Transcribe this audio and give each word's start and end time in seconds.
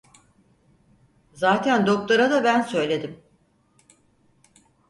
Zaten 1.33 1.87
doktora 1.87 2.31
da 2.31 2.43
ben 2.43 2.61
söyledim… 2.61 3.21